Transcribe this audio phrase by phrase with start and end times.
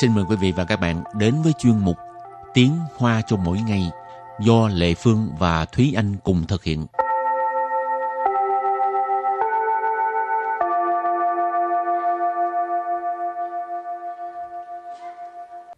[0.00, 1.96] xin mời quý vị và các bạn đến với chuyên mục
[2.54, 3.90] Tiếng Hoa cho mỗi ngày
[4.40, 6.86] do Lệ Phương và Thúy Anh cùng thực hiện.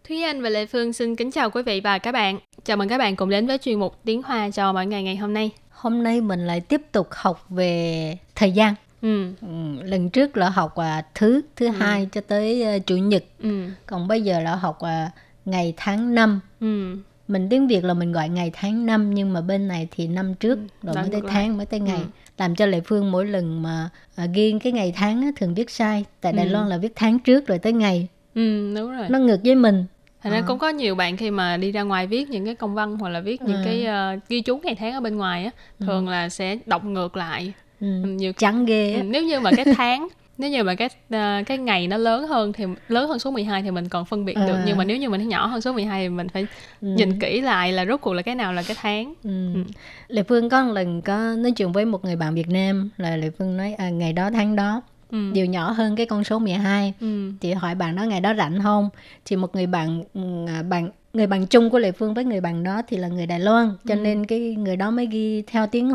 [0.09, 2.39] Thúy Anh và Lệ Phương xin kính chào quý vị và các bạn.
[2.65, 5.17] Chào mừng các bạn cùng đến với chuyên mục Tiếng Hoa cho mỗi ngày ngày
[5.17, 5.51] hôm nay.
[5.71, 8.75] Hôm nay mình lại tiếp tục học về thời gian.
[9.03, 9.33] Ừ.
[9.41, 11.73] Ừ, lần trước là học à, thứ thứ Ừ.
[11.73, 13.65] hai cho tới à, chủ nhật, Ừ.
[13.87, 15.11] còn bây giờ là học à,
[15.45, 16.41] ngày tháng năm.
[16.61, 16.97] Ừ.
[17.29, 20.35] Mình tiếng Việt là mình gọi ngày tháng năm nhưng mà bên này thì năm
[20.35, 21.31] trước rồi nói mới tới lại.
[21.35, 21.99] tháng mới tới ngày.
[22.01, 22.05] Ừ.
[22.39, 25.71] Làm cho Lệ Phương mỗi lần mà à, ghi cái ngày tháng á, thường viết
[25.71, 26.05] sai.
[26.21, 26.53] Tại Đài Ừ.
[26.53, 28.09] Loan là viết tháng trước rồi tới ngày.
[28.35, 29.07] Ừ, đúng rồi.
[29.11, 29.85] Nó ngược với mình.
[30.23, 30.45] Thành ra À.
[30.47, 33.09] cũng có nhiều bạn khi mà đi ra ngoài viết những cái công văn hoặc
[33.09, 33.63] là viết những Ừ.
[33.65, 35.51] cái ờ, ghi chú ngày tháng ở bên ngoài á,
[35.81, 37.53] thường là sẽ đọc ngược lại.
[37.81, 37.87] Ừ.
[38.05, 39.03] Nhiều Trắng ghê Ừ, á.
[39.03, 42.53] nếu như mà cái tháng nếu như mà cái ờ, cái ngày nó lớn hơn
[42.53, 44.63] thì lớn hơn số 12 thì mình còn phân biệt được À.
[44.67, 46.47] nhưng mà nếu như mà nó nhỏ hơn số 12 thì mình phải
[46.81, 46.89] Ừ.
[46.89, 49.31] nhìn kỹ lại là rốt cuộc là cái nào là cái tháng Ừ.
[49.55, 49.61] Ừ.
[50.09, 53.17] Lệ Phương có một lần có nói chuyện với một người bạn Việt Nam là
[53.17, 55.31] Lệ Phương nói à, ngày đó tháng đó ừ.
[55.35, 57.33] đều nhỏ hơn cái con số 12 Ừ.
[57.41, 58.89] thì hỏi bạn đó ngày đó rảnh không
[59.25, 62.41] thì một người bạn ừ, à, bạn người bạn chung của Lệ Phương với người
[62.41, 65.67] bạn đó thì là người Đài Loan cho nên cái người đó mới ghi theo
[65.67, 65.93] tiếng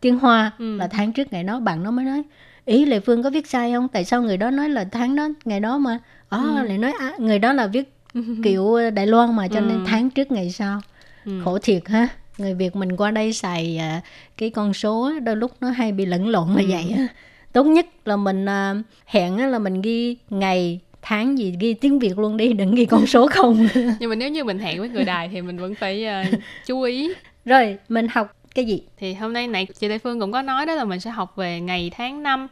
[0.00, 0.76] tiếng Hoa Ừ.
[0.76, 2.22] là tháng trước ngày đó bạn nó mới nói
[2.64, 5.28] ý Lệ Phương có viết sai không tại sao người đó nói là tháng đó
[5.44, 6.62] ngày đó mà ờ Ừ.
[6.68, 7.92] lại nói à, người đó là viết
[8.44, 9.64] kiểu Đài Loan mà cho Ừ.
[9.64, 10.80] nên tháng trước ngày sau
[11.24, 11.32] Ừ.
[11.44, 14.00] khổ thiệt ha người Việt mình qua đây xài à,
[14.36, 16.66] cái con số đôi lúc nó hay bị lẫn lộn là Ừ.
[16.68, 17.08] vậy
[17.52, 18.74] tốt nhất là mình à,
[19.06, 23.06] hẹn là mình ghi ngày tháng gì ghi tiếng Việt luôn đi đừng ghi con
[23.06, 23.68] số không.
[24.00, 26.22] Nhưng mà nếu như mình hẹn với người đài thì mình vẫn phải ờ,
[26.66, 27.12] chú ý.
[27.44, 28.82] Rồi mình học cái gì?
[28.96, 31.36] Thì hôm nay này chị Lê Phương cũng có nói đó là mình sẽ học
[31.36, 32.48] về ngày tháng năm.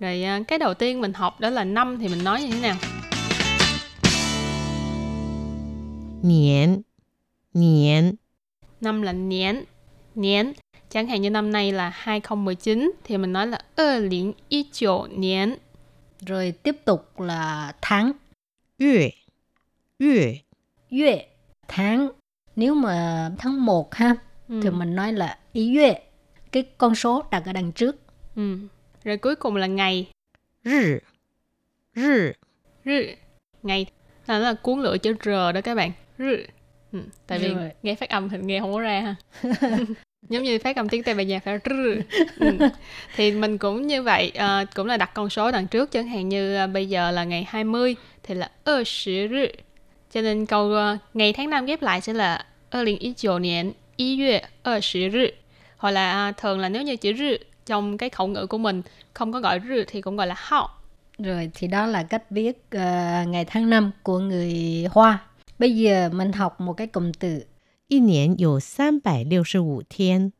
[0.00, 2.60] Rồi ờ, cái đầu tiên mình học đó là năm thì mình nói như thế
[2.60, 2.76] nào?
[6.22, 6.82] 年
[7.52, 8.16] 年
[8.80, 9.64] năm là niên
[10.14, 10.52] niên
[10.90, 15.56] chẳng hạn như năm nay là 2019 thì mình nói là 2019 niên
[16.26, 18.12] rồi tiếp tục là tháng.
[18.78, 19.10] Yue.
[19.98, 20.34] Yue.
[20.90, 21.26] Yue.
[21.68, 22.08] Tháng.
[22.56, 24.16] Nếu mà tháng 1 ha,
[24.48, 24.60] ừ.
[24.62, 26.00] thì mình nói là y yue.
[26.52, 27.96] Cái con số đặt ở đằng trước.
[28.36, 28.58] Ừ.
[29.04, 30.10] Rồi cuối cùng là ngày.
[30.64, 30.98] Rì.
[31.94, 32.32] Rì.
[32.84, 33.16] Rì.
[33.62, 33.86] Ngày.
[34.26, 35.92] Là nó là cuốn lửa chữ R đó các bạn.
[36.18, 36.46] Rì.
[36.92, 36.98] Ừ.
[37.26, 37.70] Tại vì Rồi.
[37.82, 39.14] nghe phát âm thì nghe không có ra ha.
[40.28, 42.02] giống như phát cầm tiếng tây về nhà phải ừ.
[43.16, 46.28] thì mình cũng như vậy à, cũng là đặt con số đằng trước chẳng hạn
[46.28, 48.84] như à, bây giờ là ngày 20 thì là 20
[49.30, 49.46] rư
[50.12, 53.72] cho nên câu à, ngày tháng năm ghép lại sẽ là 2019 niên
[54.64, 54.80] 1
[55.12, 55.26] rư
[55.76, 58.82] hoặc là à, thường là nếu như chữ rư trong cái khẩu ngữ của mình
[59.14, 60.68] không có gọi rư thì cũng gọi là hao
[61.22, 62.80] rồi thì đó là cách viết uh,
[63.28, 65.18] ngày tháng năm của người Hoa.
[65.58, 67.42] Bây giờ mình học một cái cụm từ
[67.89, 70.31] 一年有三百六十五天，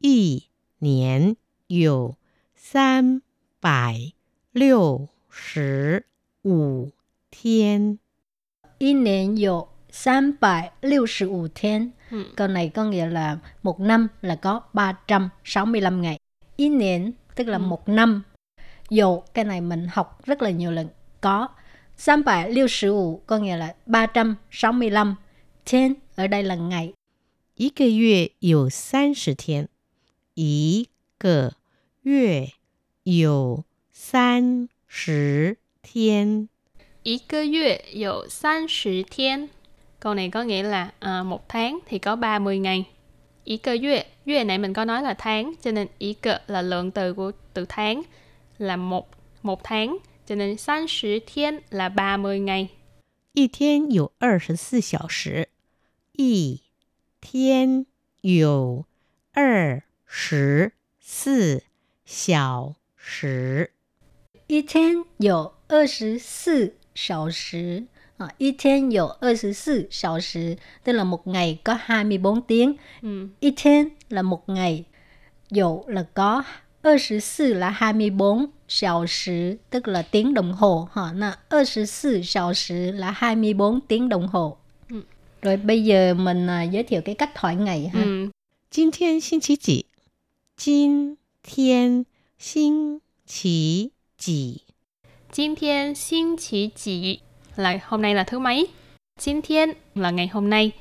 [0.00, 0.48] 一
[0.78, 1.36] 年
[1.68, 2.16] 有
[2.56, 3.22] 三
[3.60, 4.12] 百
[4.52, 6.04] 六十
[6.42, 6.90] 五
[7.30, 7.98] 天。
[8.78, 11.90] y niên dụ 365 thiên.
[12.10, 12.24] Ừ.
[12.36, 16.18] Câu này có nghĩa là một năm là có 365 ngày.
[16.56, 17.62] Y niên tức là Ừ.
[17.62, 18.22] một năm.
[18.90, 20.88] Dụ cái này mình học rất là nhiều lần.
[21.20, 21.48] Có
[22.06, 25.14] 365 có nghĩa là 365
[25.64, 26.94] thiên ở đây là ngày.
[27.56, 29.68] 一个月有三十天，
[30.34, 30.88] 一
[31.18, 31.54] 个
[32.02, 32.52] 月
[33.04, 36.48] 有三十天。
[37.02, 39.48] Ý cơ月有三十天.
[40.00, 42.84] Câu này có nghĩa là à, một tháng thì có 30 ngày.
[43.44, 47.32] Ý cơ月,月này mình có nói là tháng, cho nên ý cơ là lượng từ của
[47.54, 48.02] từ tháng
[48.58, 49.08] là một
[49.42, 52.68] một tháng, cho nên 30 thiên là 30 ngày.
[53.32, 55.48] 一天有二十四小时，
[56.14, 56.60] 一
[57.20, 57.86] 天
[58.20, 58.84] 有
[59.32, 61.62] 二十四
[62.04, 63.70] 小时。
[64.46, 67.86] 一天有二十四小时
[68.18, 72.76] 啊，一天有二十四小时 tức là một ngày có 24 tiếng.
[73.02, 73.28] Ừ.
[73.40, 74.84] Một thiên là một ngày,
[75.50, 76.42] dụ là có
[76.82, 81.12] 24 là 24 小时 tức là tiếng đồng hồ ha.
[81.12, 84.56] Là 24 小时 là 24 tiếng đồng hồ.
[85.44, 85.46] Ừ.
[85.46, 88.02] Rồi bây giờ mình à, giới thiệu cái cách hỏi ngày ha.
[88.02, 88.30] Ừ.
[88.70, 89.86] 今天星期几？
[90.56, 92.04] 今天
[92.38, 94.62] 星期几？
[95.32, 97.20] 今天星期几
[97.56, 98.68] là hôm nay là thứ mấy?
[99.18, 100.72] 今天 là ngày hôm nay.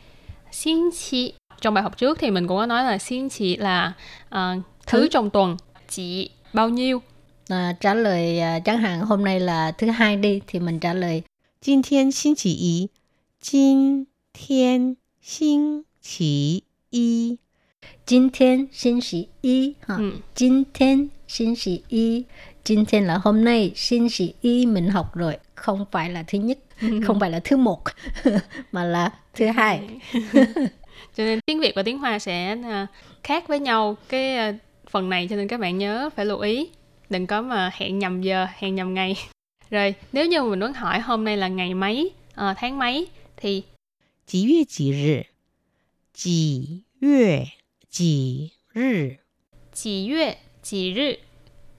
[0.51, 3.94] 星期 trong bài học trước thì mình cũng có nói là 星期 là
[4.30, 4.56] à,
[4.86, 5.07] thứ Thứ.
[5.07, 5.57] trong tuần.
[5.89, 7.01] Chỉ bao nhiêu?
[7.47, 10.94] À, trả lời à, chẳng hạn hôm nay là thứ hai đi thì mình trả
[10.94, 11.24] lời
[11.62, 12.89] 今天星期一，
[13.41, 17.38] 今 天星期一，
[18.06, 19.95] 今天星期一ha.
[19.97, 22.25] Ừ.今天星期一
[22.63, 26.57] 今thiên là hôm nay, xin sĩ y mình học rồi, không phải là thứ nhất,
[27.06, 27.81] không phải là thứ một,
[28.71, 29.81] mà là thứ hai.
[31.18, 32.88] cho nên tiếng Việt và tiếng Hoa sẽ à,
[33.24, 34.53] khác với nhau cái à,
[34.89, 36.69] phần này cho nên các bạn nhớ phải lưu ý
[37.09, 39.15] đừng có mà hẹn nhầm giờ hẹn nhầm ngày
[39.69, 43.07] rồi nếu như mình muốn hỏi hôm nay là ngày mấy à, tháng mấy
[43.38, 43.63] thì
[44.25, 45.25] 几月几日？
[46.13, 47.47] 几月
[47.89, 49.18] 几日？
[49.74, 51.19] chỉ月chỉ日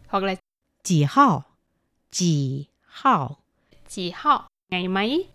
[0.09, 0.37] hoặc là
[0.83, 1.45] 几号？
[2.11, 3.37] 几号？
[3.89, 5.27] chỉ họ ngày mấy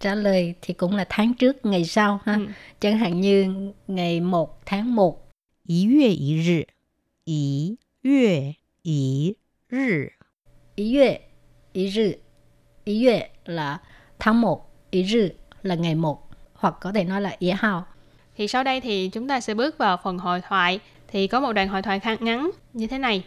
[0.00, 2.34] Trả lời thì cũng là tháng trước, ngày sau ha.
[2.34, 2.46] Ừ.
[2.80, 5.18] Chẳng hạn như ngày 1 tháng 1,
[5.64, 6.66] 一月一日，
[7.24, 9.36] 一月一
[9.68, 10.10] 日，
[10.76, 11.20] ý月,
[11.72, 12.12] ý rư.
[12.84, 13.80] Ý月 là
[14.18, 15.28] tháng 1, ý rư
[15.62, 16.25] là ngày 1,
[16.56, 17.84] hoặc có thể nói là ý hao.
[18.36, 21.52] thì sau đây thì chúng ta sẽ bước vào phần hội thoại thì có một
[21.52, 23.22] đoạn hội thoại khá ngắn như thế này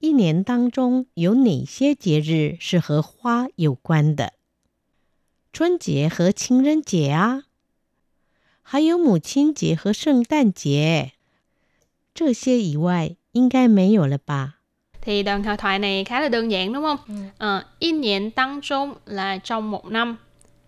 [0.00, 4.32] 一年当中有哪些节日是和花有关的？
[5.52, 7.42] 春节和情人节啊，
[8.62, 11.12] 还有母亲节和圣诞节。
[12.14, 14.60] 这些以外，应该没有了吧？
[15.00, 17.14] thì đoạn hội thoại này khá là đơn giản đúng không Ừ.
[17.38, 20.16] Ờ, in niên tăng trung là trong một năm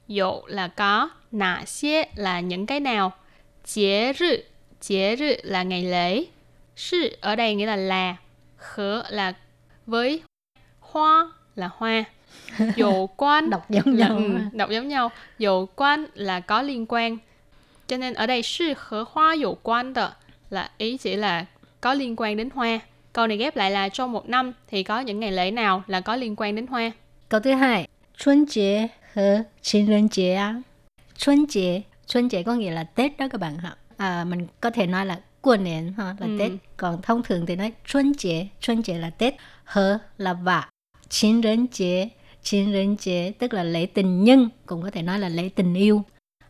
[0.09, 3.13] dụ là có nà xie là những cái nào
[3.75, 4.37] chế rự
[4.81, 6.25] chế rự là ngày lễ
[6.77, 8.17] sự ở đây nghĩa là là
[8.57, 9.33] khở là
[9.87, 10.23] với
[10.81, 12.05] hoa là hoa
[12.77, 14.17] dụ quan Đọc giống là, nhau.
[14.17, 14.51] ừ, ha.
[14.53, 17.19] đọc giống nhau dụ quan là có liên quan
[17.89, 20.13] cho nên ở đây sự khở hoa dụ quan đó
[20.51, 21.45] là ý chỉ là
[21.81, 22.79] có liên quan đến hoa
[23.13, 26.01] câu này ghép lại là trong một năm thì có những ngày lễ nào là
[26.01, 26.91] có liên quan đến hoa
[27.29, 27.89] Câu thứ hai,
[28.19, 30.63] Xuân chế和情人节啊.
[31.19, 33.77] Xuân chế, Xuân chế có nghĩa là Tết đó các bạn ha.
[33.97, 36.37] À, mình có thể nói là qua niên ha, là Ừ.
[36.39, 36.53] Tết.
[36.77, 39.35] Còn thông thường thì nói Xuân chế, Xuân chế là Tết,
[39.65, 40.69] hờ là và,
[41.09, 42.11] 情人节,
[42.43, 46.05] 情人节tức là lễ tình nhân, cũng có thể nói là lễ tình yêu.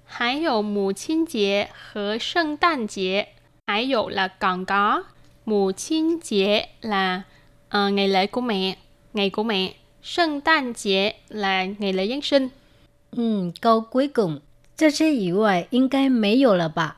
[0.05, 3.29] 还有母亲节和圣诞节，
[3.67, 5.05] 还有 là còn có
[5.45, 7.23] 母亲节 là
[7.69, 8.77] ờ, ngày lễ của mẹ,
[9.15, 9.75] ngày của mẹ.
[10.03, 12.49] 圣诞节 là ngày lễ Giáng sinh.
[13.11, 14.41] Ừ, câu cuối cùng,
[14.77, 16.97] 这些以外应该没有了吧？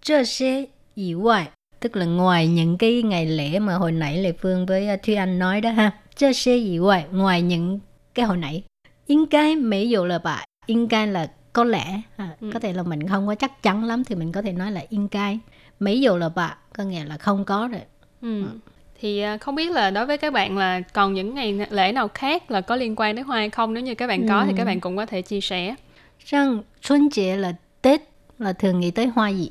[0.00, 5.02] 这些以外 tức là ngoài những cái ngày lễ mà hồi nãy Lê Phương với uh,
[5.02, 5.92] Thúy Anh nói đó ha.
[6.14, 7.80] 这些以外 ngoài những
[8.14, 8.62] cái hồi nãy.
[9.06, 10.44] 应该没有了吧？
[10.66, 12.36] 应该 là có lẽ ha.
[12.40, 12.50] Ừ.
[12.52, 14.82] có thể là mình không có chắc chắn lắm thì mình có thể nói là
[14.88, 15.38] 应该
[15.80, 17.80] mấy dụ là bà có nghĩa là không có rồi
[18.22, 18.44] Ừ.
[19.00, 22.08] Thì à, không biết là đối với các bạn là còn những ngày lễ nào
[22.08, 24.52] khác là có liên quan đến hoa hay không nếu như các bạn có thì
[24.56, 25.74] các bạn cũng có thể chia sẻ.
[26.25, 28.01] rằng xuân chế là Tết
[28.39, 29.49] là thường nghĩ tới hoa gì?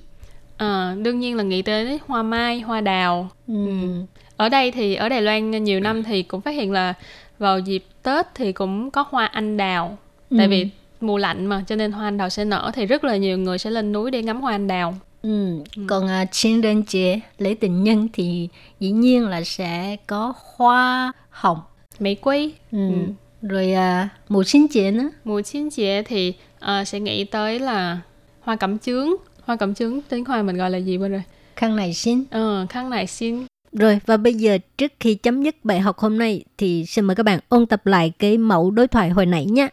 [0.57, 3.29] À, đương nhiên là nghĩ tới hoa mai, hoa đào.
[3.49, 3.67] Ừ.
[3.67, 4.05] ừ.
[4.37, 6.95] Ở đây thì ở Đài Loan nhiều năm thì cũng phát hiện là
[7.39, 9.99] vào dịp Tết thì cũng có hoa anh đào.
[10.31, 10.37] Ừ.
[10.39, 10.69] Tại vì
[11.01, 13.59] mùa lạnh mà cho nên hoa anh đào sẽ nở thì rất là nhiều người
[13.59, 14.95] sẽ lên núi để ngắm hoa anh đào.
[15.23, 15.59] Ừ.
[15.77, 15.83] ừ.
[15.87, 18.49] Còn à, uh, trên đơn chế lễ tình nhân thì
[18.81, 21.59] dĩ nhiên là sẽ có hoa hồng,
[21.99, 22.53] 玫瑰.
[22.73, 22.79] Ừ.
[22.79, 23.13] ừ
[23.46, 28.02] rồi à, mùa sinh chế nữa Mùa chín chế thì ờ, sẽ nghĩ tới là
[28.42, 29.10] hoa cẩm chướng.
[29.42, 31.24] Hoa cẩm chướng tiếng hoa mình gọi là gì bên rồi?
[31.56, 35.56] khăn này xin Ờ, khăn này xin Rồi và bây giờ trước khi chấm dứt
[35.64, 38.88] bài học hôm nay thì xin mời các bạn ôn tập lại cái mẫu đối
[38.88, 39.70] thoại hồi nãy nhé.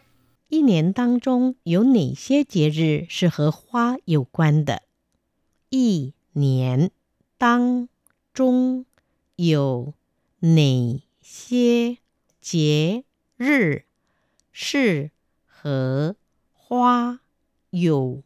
[0.49, 4.81] 一年当中有哪些节日是和花有关的？
[5.69, 6.89] 一年
[7.37, 7.87] 当
[8.33, 8.85] 中
[9.35, 9.93] 有
[10.39, 11.97] 哪些
[12.41, 13.03] 节
[13.44, 13.84] 日
[14.52, 15.10] 是
[15.44, 16.16] 和
[16.52, 17.20] 花
[17.68, 18.22] 有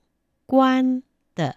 [0.46, 1.02] 关
[1.34, 1.56] 的？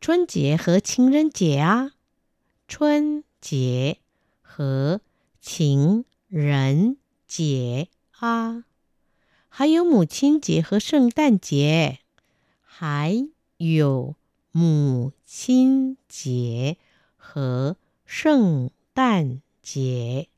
[0.00, 1.92] 春节和情人节啊，
[2.66, 3.98] 春节
[4.40, 5.00] 和
[5.40, 6.96] 情人
[7.28, 8.64] 节啊。
[9.48, 12.00] 还有母亲节和圣诞节，
[12.62, 13.28] 还
[13.58, 14.16] 有
[14.50, 16.78] 母亲节
[17.16, 20.28] 和圣诞节。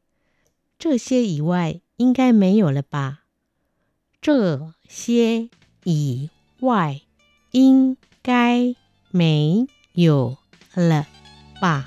[0.84, 3.20] 这些以外应该没有了吧？
[4.20, 5.48] 这些
[5.84, 6.28] 以
[6.60, 7.00] 外
[7.52, 8.74] 应该
[9.10, 10.36] 没有
[10.74, 11.06] 了
[11.58, 11.86] 吧？